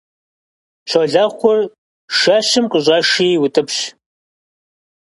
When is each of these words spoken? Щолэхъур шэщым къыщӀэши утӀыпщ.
Щолэхъур 0.89 1.59
шэщым 2.17 2.65
къыщӀэши 2.71 3.29
утӀыпщ. 3.43 3.77